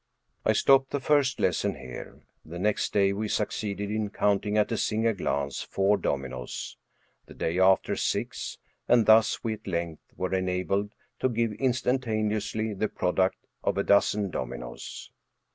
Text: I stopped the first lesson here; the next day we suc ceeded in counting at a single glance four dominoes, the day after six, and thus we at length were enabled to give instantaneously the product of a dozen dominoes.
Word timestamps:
I 0.43 0.53
stopped 0.53 0.89
the 0.89 0.99
first 0.99 1.39
lesson 1.39 1.75
here; 1.75 2.23
the 2.43 2.57
next 2.57 2.91
day 2.91 3.13
we 3.13 3.27
suc 3.27 3.49
ceeded 3.51 3.95
in 3.95 4.09
counting 4.09 4.57
at 4.57 4.71
a 4.71 4.75
single 4.77 5.13
glance 5.13 5.61
four 5.61 5.95
dominoes, 5.95 6.75
the 7.27 7.35
day 7.35 7.59
after 7.59 7.95
six, 7.95 8.57
and 8.87 9.05
thus 9.05 9.43
we 9.43 9.53
at 9.53 9.67
length 9.67 10.01
were 10.17 10.33
enabled 10.33 10.95
to 11.19 11.29
give 11.29 11.53
instantaneously 11.53 12.73
the 12.73 12.89
product 12.89 13.45
of 13.63 13.77
a 13.77 13.83
dozen 13.83 14.31
dominoes. 14.31 15.11